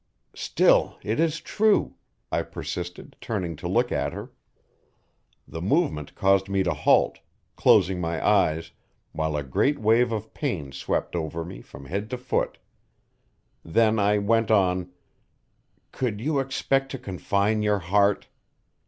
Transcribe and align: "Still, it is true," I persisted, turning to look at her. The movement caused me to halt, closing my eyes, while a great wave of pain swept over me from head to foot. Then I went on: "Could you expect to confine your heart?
"Still, 0.33 0.97
it 1.03 1.19
is 1.19 1.39
true," 1.39 1.93
I 2.31 2.41
persisted, 2.41 3.15
turning 3.21 3.55
to 3.57 3.67
look 3.67 3.91
at 3.91 4.13
her. 4.13 4.31
The 5.47 5.61
movement 5.61 6.15
caused 6.15 6.49
me 6.49 6.63
to 6.63 6.73
halt, 6.73 7.19
closing 7.55 8.01
my 8.01 8.27
eyes, 8.27 8.71
while 9.11 9.37
a 9.37 9.43
great 9.43 9.77
wave 9.77 10.11
of 10.11 10.33
pain 10.33 10.71
swept 10.71 11.15
over 11.15 11.45
me 11.45 11.61
from 11.61 11.85
head 11.85 12.09
to 12.09 12.17
foot. 12.17 12.57
Then 13.63 13.99
I 13.99 14.17
went 14.17 14.49
on: 14.49 14.91
"Could 15.91 16.19
you 16.19 16.39
expect 16.39 16.89
to 16.93 16.97
confine 16.97 17.61
your 17.61 17.77
heart? 17.77 18.27